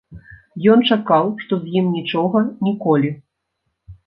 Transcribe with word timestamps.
Ён 0.75 0.79
чакаў, 0.95 1.29
што 1.45 1.53
з 1.67 1.75
ім 1.83 1.93
нічога 1.97 2.43
ніколі. 2.71 3.15